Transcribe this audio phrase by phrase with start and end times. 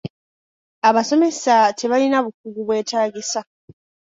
[0.87, 3.39] Abasomesa tebalina bukugu bweetaagisa.